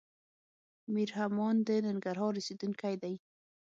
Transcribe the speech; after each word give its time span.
ميررحمان 0.93 1.55
د 1.67 1.69
ننګرهار 1.87 2.33
اوسيدونکی 2.39 2.93
دی. 3.03 3.15